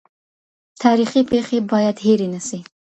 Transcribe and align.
تاریخي 0.83 1.21
پېښې 1.31 1.59
باید 1.71 1.97
هېرې 2.05 2.27
نسي. 2.33 2.59